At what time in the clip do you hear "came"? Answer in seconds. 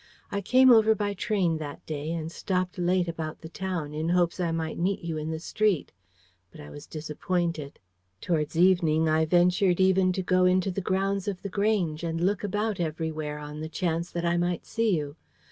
0.41-0.71